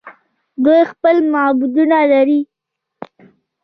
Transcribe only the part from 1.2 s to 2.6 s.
معبدونه لري.